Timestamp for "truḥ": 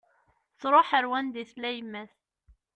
0.59-0.89